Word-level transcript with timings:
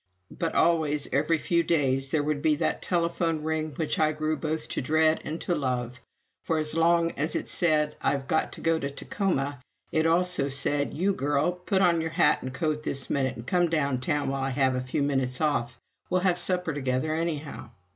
But 0.31 0.55
always 0.55 1.07
every 1.13 1.37
few 1.37 1.61
days 1.61 2.09
there 2.09 2.23
would 2.23 2.41
be 2.41 2.55
that 2.55 2.81
telephone 2.81 3.43
ring 3.43 3.73
which 3.75 3.99
I 3.99 4.13
grew 4.13 4.35
both 4.35 4.67
to 4.69 4.81
dread 4.81 5.21
and 5.23 5.39
to 5.41 5.53
love. 5.53 5.99
For 6.41 6.57
as 6.57 6.73
often 6.73 7.11
as 7.17 7.35
it 7.35 7.47
said, 7.47 7.95
"I've 8.01 8.27
got 8.27 8.51
to 8.53 8.61
go 8.61 8.79
to 8.79 8.89
Tacoma," 8.89 9.61
it 9.91 10.07
also 10.07 10.49
said, 10.49 10.95
"You 10.95 11.13
Girl, 11.13 11.51
put 11.51 11.83
on 11.83 12.01
your 12.01 12.09
hat 12.09 12.41
and 12.41 12.51
coat 12.51 12.81
this 12.81 13.11
minute 13.11 13.35
and 13.35 13.45
come 13.45 13.69
down 13.69 13.99
town 13.99 14.29
while 14.29 14.41
I 14.41 14.49
have 14.49 14.73
a 14.73 14.81
few 14.81 15.03
minutes 15.03 15.39
off 15.39 15.79
we'll 16.09 16.21
have 16.21 16.39
supper 16.39 16.73
together 16.73 17.13
anyhow." 17.13 17.69